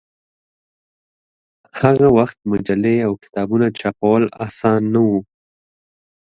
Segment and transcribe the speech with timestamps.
[1.81, 5.09] هغه وخت مجلې او کتابونه چاپول اسان نه و.